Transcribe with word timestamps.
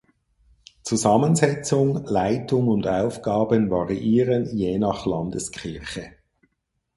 Zusammensetzung, 0.81 2.03
Leitung 2.07 2.69
und 2.69 2.87
Aufgaben 2.87 3.69
variieren 3.69 4.47
je 4.51 4.79
nach 4.79 5.05
Landeskirche. 5.05 6.13